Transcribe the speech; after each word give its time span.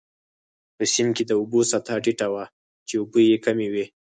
په 0.75 0.83
سیند 0.93 1.11
کې 1.15 1.23
د 1.27 1.31
اوبو 1.39 1.59
سطحه 1.71 1.97
ټیټه 2.03 2.27
وه، 2.33 2.43
چې 2.87 2.93
اوبه 3.01 3.19
يې 3.29 3.37
کمې 3.45 3.67
وې. 3.73 3.85